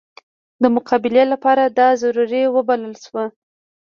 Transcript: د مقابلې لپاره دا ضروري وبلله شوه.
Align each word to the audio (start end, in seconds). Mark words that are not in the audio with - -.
د 0.61 0.63
مقابلې 0.75 1.23
لپاره 1.33 1.63
دا 1.79 1.87
ضروري 2.01 2.43
وبلله 2.55 2.97
شوه. 3.05 3.25